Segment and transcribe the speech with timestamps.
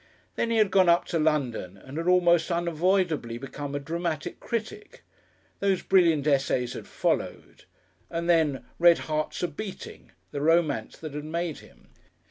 [0.35, 5.03] Then he had gone up to London and had almost unavoidedly become a dramatic critic.
[5.59, 7.65] Those brilliant essays had followed,
[8.09, 11.89] and then "Red Hearts a Beating," the romance that had made him.